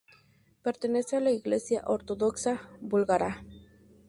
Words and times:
Pertenece 0.63 1.17
a 1.17 1.19
la 1.19 1.29
Iglesia 1.29 1.83
ortodoxa 1.85 2.59
búlgara. 2.79 3.43